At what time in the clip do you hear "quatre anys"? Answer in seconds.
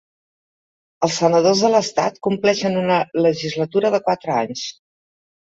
4.09-4.67